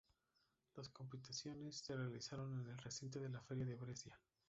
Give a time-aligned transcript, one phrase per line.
[0.77, 4.19] Las competiciones se realizaron en el recinto de la Feria de Brescia.